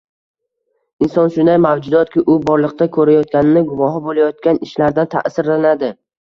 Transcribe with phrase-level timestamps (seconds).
[1.07, 5.97] Inson shunday mavjudotki, u borliqda ko‘rayotgani, guvohi bo‘layotgan ishlardan ta’sirlanadi.